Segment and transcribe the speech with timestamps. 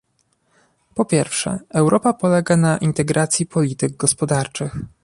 [0.95, 4.75] Po pierwsze, Europa polega na integracji polityk gospodarczych